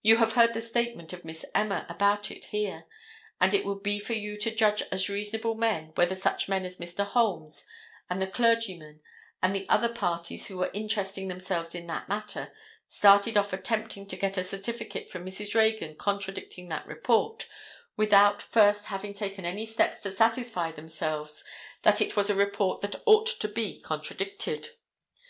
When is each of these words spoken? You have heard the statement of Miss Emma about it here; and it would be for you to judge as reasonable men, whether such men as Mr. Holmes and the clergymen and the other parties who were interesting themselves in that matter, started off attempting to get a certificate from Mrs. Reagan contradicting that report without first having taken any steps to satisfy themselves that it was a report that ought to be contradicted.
You 0.00 0.16
have 0.16 0.32
heard 0.32 0.54
the 0.54 0.62
statement 0.62 1.12
of 1.12 1.22
Miss 1.22 1.44
Emma 1.54 1.84
about 1.90 2.30
it 2.30 2.46
here; 2.46 2.86
and 3.42 3.52
it 3.52 3.66
would 3.66 3.82
be 3.82 3.98
for 3.98 4.14
you 4.14 4.38
to 4.38 4.50
judge 4.50 4.82
as 4.90 5.10
reasonable 5.10 5.54
men, 5.54 5.92
whether 5.96 6.14
such 6.14 6.48
men 6.48 6.64
as 6.64 6.78
Mr. 6.78 7.04
Holmes 7.04 7.66
and 8.08 8.18
the 8.22 8.26
clergymen 8.26 9.02
and 9.42 9.54
the 9.54 9.68
other 9.68 9.90
parties 9.90 10.46
who 10.46 10.56
were 10.56 10.70
interesting 10.72 11.28
themselves 11.28 11.74
in 11.74 11.86
that 11.88 12.08
matter, 12.08 12.54
started 12.88 13.36
off 13.36 13.52
attempting 13.52 14.06
to 14.06 14.16
get 14.16 14.38
a 14.38 14.42
certificate 14.42 15.10
from 15.10 15.26
Mrs. 15.26 15.54
Reagan 15.54 15.94
contradicting 15.96 16.68
that 16.68 16.86
report 16.86 17.46
without 17.98 18.40
first 18.40 18.86
having 18.86 19.12
taken 19.12 19.44
any 19.44 19.66
steps 19.66 20.00
to 20.04 20.10
satisfy 20.10 20.72
themselves 20.72 21.44
that 21.82 22.00
it 22.00 22.16
was 22.16 22.30
a 22.30 22.34
report 22.34 22.80
that 22.80 23.02
ought 23.04 23.26
to 23.26 23.46
be 23.46 23.78
contradicted. 23.78 24.70